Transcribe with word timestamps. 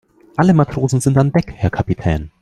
Alle 0.35 0.55
Matrosen 0.55 0.99
sind 0.99 1.15
an 1.19 1.31
Deck, 1.31 1.53
Herr 1.57 1.69
Kapitän. 1.69 2.31